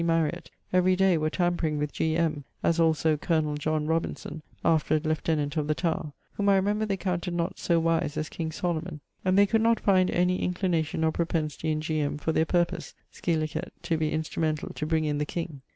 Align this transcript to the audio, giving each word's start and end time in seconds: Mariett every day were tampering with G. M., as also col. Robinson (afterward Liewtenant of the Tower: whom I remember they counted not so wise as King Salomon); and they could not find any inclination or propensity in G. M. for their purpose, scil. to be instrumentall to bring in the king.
Mariett 0.03 0.49
every 0.73 0.95
day 0.95 1.15
were 1.15 1.29
tampering 1.29 1.77
with 1.77 1.93
G. 1.93 2.17
M., 2.17 2.43
as 2.63 2.79
also 2.79 3.17
col. 3.17 3.43
Robinson 3.81 4.41
(afterward 4.65 5.03
Liewtenant 5.03 5.57
of 5.57 5.67
the 5.67 5.75
Tower: 5.75 6.11
whom 6.33 6.49
I 6.49 6.55
remember 6.55 6.87
they 6.87 6.97
counted 6.97 7.35
not 7.35 7.59
so 7.59 7.79
wise 7.79 8.17
as 8.17 8.27
King 8.27 8.51
Salomon); 8.51 8.99
and 9.23 9.37
they 9.37 9.45
could 9.45 9.61
not 9.61 9.79
find 9.79 10.09
any 10.09 10.41
inclination 10.41 11.03
or 11.03 11.11
propensity 11.11 11.71
in 11.71 11.81
G. 11.81 11.99
M. 11.99 12.17
for 12.17 12.31
their 12.31 12.45
purpose, 12.45 12.95
scil. 13.13 13.45
to 13.47 13.95
be 13.99 14.09
instrumentall 14.09 14.73
to 14.73 14.87
bring 14.87 15.05
in 15.05 15.19
the 15.19 15.23
king. 15.27 15.61